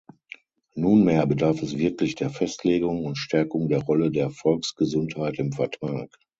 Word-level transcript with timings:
Nunmehr 0.73 1.27
bedarf 1.27 1.61
es 1.61 1.77
wirklich 1.77 2.15
der 2.15 2.31
Festlegung 2.31 3.05
und 3.05 3.19
Stärkung 3.19 3.69
der 3.69 3.83
Rolle 3.83 4.09
der 4.09 4.31
Volksgesundheit 4.31 5.37
im 5.37 5.51
Vertrag. 5.51 6.09